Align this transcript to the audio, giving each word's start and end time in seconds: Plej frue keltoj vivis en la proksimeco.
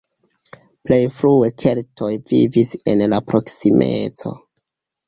Plej 0.89 0.99
frue 1.17 1.51
keltoj 1.65 2.11
vivis 2.33 2.75
en 2.95 3.07
la 3.13 3.25
proksimeco. 3.31 4.35